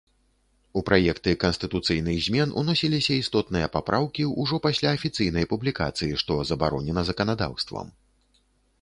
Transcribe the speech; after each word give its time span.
У 0.79 0.81
праекты 0.87 1.33
канстытуцыйных 1.43 2.17
змен 2.29 2.55
уносіліся 2.63 3.19
істотныя 3.25 3.67
папраўкі 3.77 4.27
ўжо 4.41 4.61
пасля 4.67 4.97
афіцыйнай 5.01 5.49
публікацыі, 5.55 6.13
што 6.23 6.43
забаронена 6.53 7.01
заканадаўствам. 7.13 7.87